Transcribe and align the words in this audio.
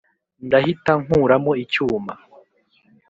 ndahita 0.45 0.91
nkuramo 1.03 1.51
icyuma 1.63 2.13